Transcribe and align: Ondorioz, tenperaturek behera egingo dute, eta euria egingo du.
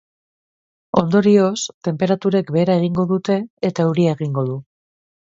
Ondorioz, 1.01 1.53
tenperaturek 1.89 2.51
behera 2.57 2.81
egingo 2.83 3.09
dute, 3.15 3.39
eta 3.73 3.89
euria 3.93 4.19
egingo 4.21 4.51
du. 4.53 4.63